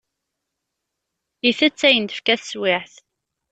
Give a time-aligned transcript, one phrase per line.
[1.49, 2.93] Itett ayen d-tefka teswiɛt.